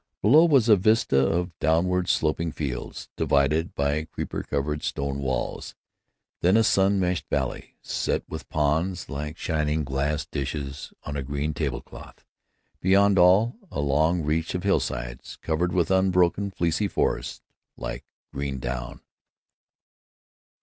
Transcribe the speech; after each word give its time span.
Below 0.23 0.45
was 0.45 0.67
a 0.67 0.75
vista 0.77 1.15
of 1.19 1.55
downward 1.59 2.09
sloping 2.09 2.51
fields, 2.51 3.09
divided 3.15 3.75
by 3.75 4.05
creeper 4.05 4.41
covered 4.41 4.81
stone 4.81 5.19
walls; 5.19 5.75
then 6.39 6.57
a 6.57 6.63
sun 6.63 6.99
meshed 6.99 7.29
valley 7.29 7.75
set 7.83 8.27
with 8.27 8.49
ponds 8.49 9.09
like 9.09 9.37
shining 9.37 9.83
glass 9.83 10.25
dishes 10.25 10.91
on 11.03 11.15
a 11.15 11.21
green 11.21 11.53
table 11.53 11.81
cloth; 11.81 12.25
beyond 12.79 13.19
all, 13.19 13.57
a 13.69 13.79
long 13.79 14.23
reach 14.23 14.55
of 14.55 14.63
hillsides 14.63 15.35
covered 15.39 15.71
with 15.71 15.91
unbroken 15.91 16.49
fleecy 16.49 16.87
forest, 16.87 17.43
like 17.77 18.03
green 18.33 18.57
down.... 18.57 19.01